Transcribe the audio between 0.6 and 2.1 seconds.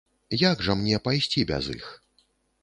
жа мне пайсці без іх?